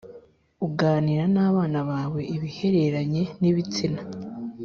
uganira 0.67 1.23
n 1.33 1.37
abana 1.49 1.79
bawe 1.89 2.21
ibihereranye 2.35 3.23
n 3.39 3.43
ibitsina 3.49 4.01